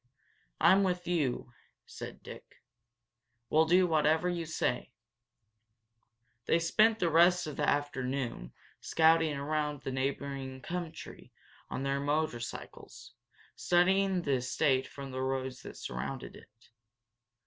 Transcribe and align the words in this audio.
"I'm 0.59 0.81
with 0.81 1.05
you," 1.07 1.53
said 1.85 2.23
Dick. 2.23 2.63
"We'll 3.51 3.65
do 3.65 3.85
whatever 3.85 4.27
you 4.27 4.47
say." 4.47 4.93
They 6.47 6.57
spent 6.57 6.97
the 6.97 7.11
rest 7.11 7.45
of 7.45 7.55
the 7.55 7.69
afternoon 7.69 8.51
scouting 8.79 9.35
around 9.37 9.81
the 9.83 9.91
neighboring 9.91 10.61
country 10.63 11.31
on 11.69 11.83
their 11.83 11.99
motorcycles, 11.99 13.13
studying 13.55 14.23
the 14.23 14.37
estate 14.37 14.87
from 14.87 15.11
the 15.11 15.21
roads 15.21 15.61
that 15.61 15.77
surrounded 15.77 16.35
it. 16.35 16.69